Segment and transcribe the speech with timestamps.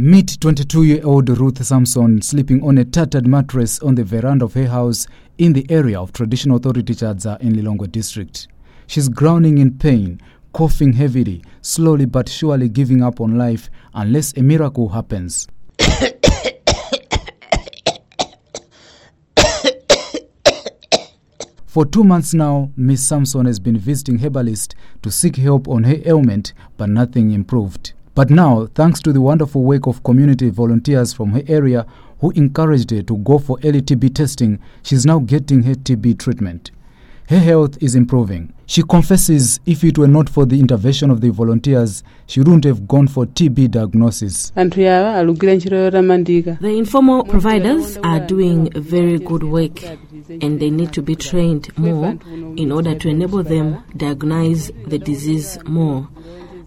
[0.00, 4.54] Meet 22 year old Ruth Samson sleeping on a tattered mattress on the veranda of
[4.54, 8.46] her house in the area of Traditional Authority Chadza in Lilongwe district.
[8.86, 10.20] She's groaning in pain,
[10.52, 15.48] coughing heavily, slowly but surely giving up on life unless a miracle happens.
[21.66, 25.96] For two months now, Miss Samson has been visiting herbalist to seek help on her
[26.04, 27.94] ailment, but nothing improved.
[28.18, 31.86] But now, thanks to the wonderful work of community volunteers from her area
[32.20, 36.72] who encouraged her to go for early TB testing, she's now getting her TB treatment.
[37.28, 38.52] Her health is improving.
[38.66, 42.88] She confesses if it were not for the intervention of the volunteers, she wouldn't have
[42.88, 44.52] gone for TB diagnosis.
[44.56, 49.80] anthu yawa alugwira ntchito yotamandika The informal providers are doing very good work
[50.42, 52.16] and they need to be trained more
[52.56, 56.06] in order to enable them diagnose the disease more.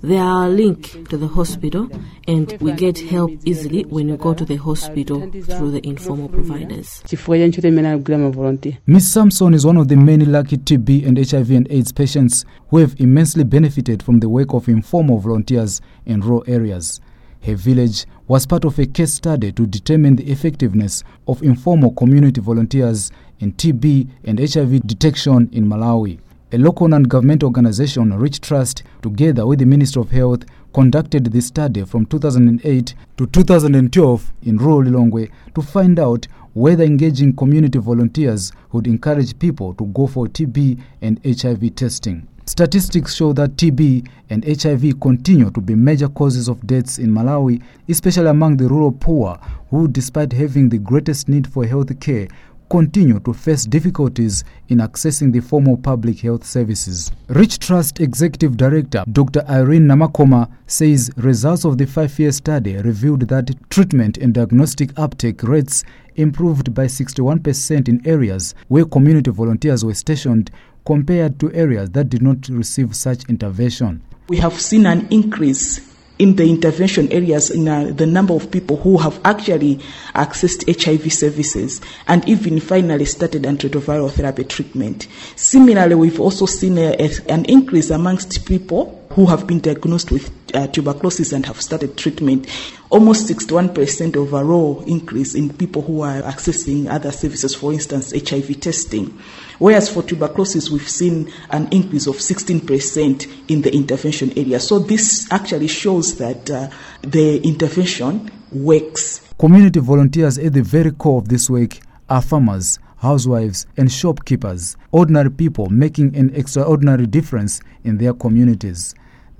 [0.03, 1.87] They are linked to the hospital
[2.27, 7.03] and we get help easily when you go to the hospital through the informal providers.
[7.05, 11.07] chifukwa cha ntchito imene alugwira mavolontiya Miss Samson is one of the many lucky TB
[11.07, 15.81] and HIV and AIDS patients who have immensely benefited from the work of informal volunteers
[16.05, 17.01] in rural areas.
[17.45, 22.41] Her village was part of a case study to determine the effectiveness of informal community
[22.41, 26.20] volunteers in TB and HIV detection in Malawi.
[26.54, 31.85] A local non-government organization, REACH Trust, together with the Ministry of Health, conducted this study
[31.85, 38.85] from 2008 to 2012 in rural Lilongwe to find out whether engaging community volunteers would
[38.85, 42.27] encourage people to go for TB and HIV testing.
[42.46, 47.62] Statistics show that TB and HIV continue to be major causes of deaths in Malawi,
[47.88, 52.27] especially among the rural poor, who, despite having the greatest need for health care,
[52.71, 57.11] continue to face difficulties in accessing the formal public health services.
[57.27, 59.43] REACH Trust Executive Director Dr.
[59.49, 65.44] Irene Namakhoma says results of the five year study revealed that treatment and diagnostic uptake
[65.44, 65.83] rates
[66.15, 70.49] improved by 61% in areas where community volunteers were stationed
[70.85, 74.01] compared to areas that did not receive such intervention.
[74.29, 75.91] We have seen an increase
[76.21, 79.77] in the intervention areas in uh, the number of people who have actually
[80.13, 85.07] accessed HIV services and even finally started antiretroviral therapy treatment.
[85.35, 90.31] Similarly, we've also seen a, a, an increase amongst people who have been diagnosed with
[90.53, 92.47] uh, tuberculosis and have started treatment.
[92.89, 99.17] Almost 61% overall increase in people who are accessing other services, for instance, HIV testing.
[99.59, 104.59] Whereas for tuberculosis, we've seen an increase of 16% in the intervention area.
[104.59, 106.69] So this actually shows that uh,
[107.01, 109.22] the intervention works.
[109.38, 111.78] Community volunteers at the very core of this work
[112.09, 118.93] are farmers, housewives, and shopkeepers, ordinary people making an extraordinary difference in their communities.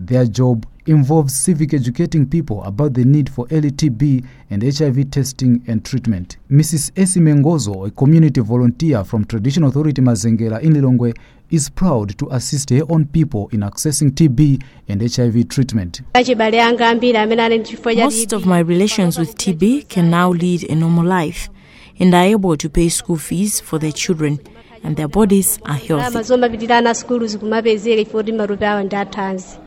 [0.04, 5.64] Their job involves civic educating people about the need for early TB and HIV testing
[5.68, 6.38] and treatment.
[6.50, 6.92] Mrs.
[6.94, 11.16] Esi Mengozo, a community volunteer from Traditional Authority Mazengera in Lilongwe,
[11.52, 16.02] is proud to assist her own people in accessing TB and HIV treatment.
[17.96, 21.48] Most of my relations with TB can now lead a normal life
[22.00, 24.40] and are able to pay school fees for their children
[24.84, 26.18] and their bodies are healthy.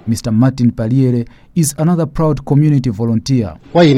[0.08, 0.30] Mr.
[0.32, 3.54] Martin Paliere is another proud community volunteer.
[3.74, 3.94] I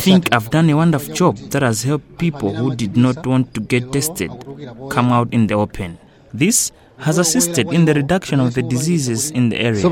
[0.00, 3.60] think I've done a wonderful job that has helped people who did not want to
[3.60, 4.30] get tested
[4.90, 5.98] come out in the open.
[6.32, 9.82] This has assisted in the reduction of the diseases in the area.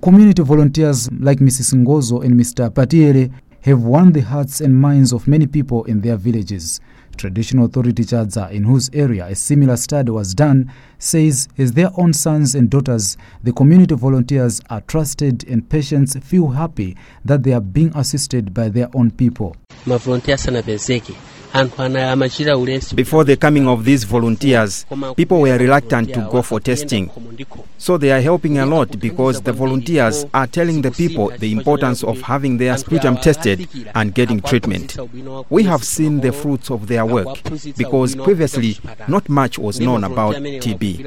[0.00, 1.74] Community volunteers like Mrs.
[1.74, 2.70] Ngozo and Mr.
[2.72, 3.30] Patiere
[3.62, 6.80] have won the hearts and minds of many people in their villages.
[7.16, 12.12] Traditional Authority Chadza, in whose area a similar study was done, says as their own
[12.12, 17.60] sons and daughters, the community volunteers are trusted and patients feel happy that they are
[17.60, 19.56] being assisted by their own people.
[21.52, 27.10] Before the coming of these volunteers, people were reluctant to go for testing.
[27.76, 32.04] So they are helping a lot because the volunteers are telling the people the importance
[32.04, 34.96] of having their sputum tested and getting treatment.
[35.50, 37.38] We have seen the fruits of their work
[37.76, 38.76] because previously
[39.08, 41.00] not much was known about TB.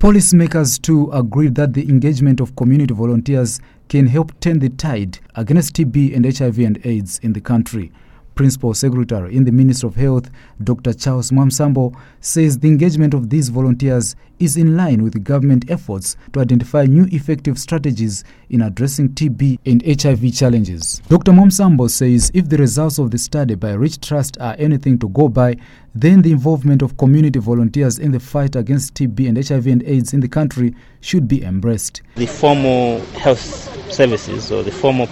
[0.00, 3.60] Policymakers too agreed that the engagement of community volunteers
[3.90, 7.92] can help turn the tide against TB and HIV and AIDS in the country.
[8.34, 10.30] Principal Secretary in the Ministry of Health,
[10.62, 10.92] Dr.
[10.92, 16.40] Charles Mwansambo, says the engagement of these volunteers is in line with government efforts to
[16.40, 21.02] identify new effective strategies in addressing TB and HIV challenges.
[21.08, 21.32] Dr.
[21.32, 25.28] Mwansambo says if the results of the study by REACH Trust are anything to go
[25.28, 25.56] by,
[25.94, 30.14] then the involvement of community volunteers in the fight against TB and HIV and AIDS
[30.14, 32.02] in the country should be embraced.
[32.14, 35.08] The formal health services or the formal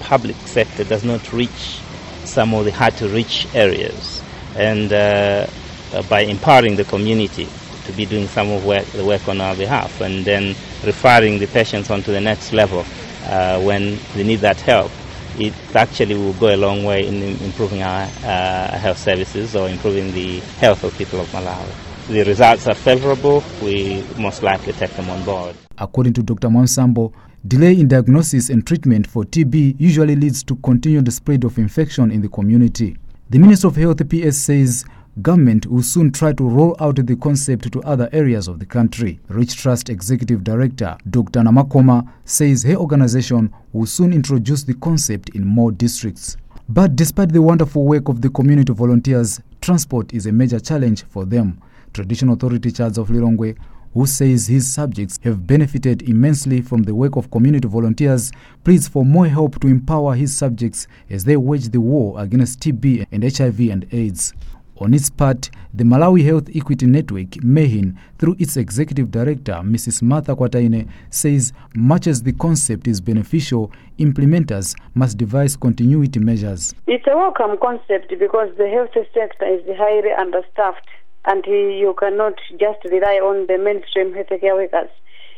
[0.00, 1.80] public sector does not reach
[2.24, 4.22] some of the hard to reach areas.
[4.56, 5.46] And uh,
[5.92, 7.48] uh, by empowering the community
[7.84, 10.54] to be doing some of work, the work on our behalf and then
[10.84, 12.84] referring the patients on to the next level
[13.24, 14.90] uh, when they need that help,
[15.38, 20.12] it actually will go a long way in improving our uh, health services or improving
[20.12, 21.91] the health of people of Malawi.
[22.12, 25.56] The results are favorable, we most likely take them on board.
[25.78, 26.48] According to Dr.
[26.48, 27.10] Mwansambo,
[27.48, 32.20] delay in diagnosis and treatment for TB usually leads to continued spread of infection in
[32.20, 32.98] the community.
[33.30, 34.84] The Minister of Health PS says
[35.22, 39.18] government will soon try to roll out the concept to other areas of the country.
[39.28, 41.40] REACH Trust Executive Director Dr.
[41.40, 46.36] Namakhoma says her organization will soon introduce the concept in more districts.
[46.68, 51.24] But despite the wonderful work of the community volunteers, transport is a major challenge for
[51.24, 51.58] them.
[51.92, 53.56] Traditional Authority Charles of Lilongwe
[53.94, 58.32] who says his subjects have benefited immensely from the work of community volunteers,
[58.64, 63.06] pleads for more help to empower his subjects as they wage the war against TB
[63.12, 64.32] and HIV and AIDS.
[64.78, 70.02] On its part, the Malawi Health Equity Network, MEHIN, through its executive director, Mrs.
[70.02, 76.74] Martha Kwataine, says much as the concept is beneficial, implementers must devise continuity measures.
[76.88, 80.88] It's a welcome concept because the health sector is highly understaffed
[81.24, 84.90] and you cannot just rely on the mainstream healthcare workers.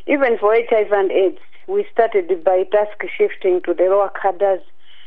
[0.07, 4.63] Even for HIV and AIDS, we started by task shifting to the lower cadres.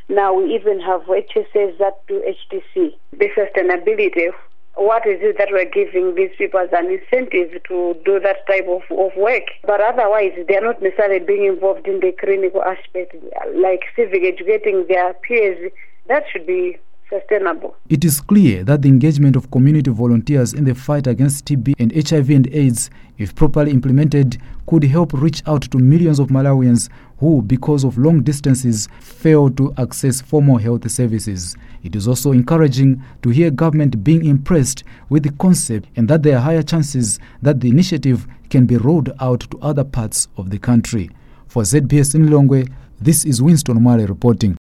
[0.09, 2.95] Now we even have HSAs that do HTC.
[3.12, 4.31] The sustainability,
[4.75, 8.68] what is it that we're giving these people as an incentive to do that type
[8.68, 9.44] of, of work?
[9.65, 13.15] But otherwise, they're not necessarily being involved in the clinical aspect,
[13.56, 15.71] like civic educating their peers.
[16.07, 16.77] That should be
[17.09, 17.75] sustainable.
[17.89, 21.92] It is clear that the engagement of community volunteers in the fight against TB and
[21.92, 24.38] HIV and AIDS, if properly implemented,
[24.68, 26.89] could help reach out to millions of Malawians
[27.19, 31.56] who, because of long distances, fail to access formal health services.
[31.83, 36.38] It is also encouraging to hear government being impressed with the concept and that there
[36.38, 40.59] are higher chances that the initiative can be rolled out to other parts of the
[40.59, 41.09] country.
[41.48, 44.57] For ZBS in Lilongwe, this is Winston Mwale reporting.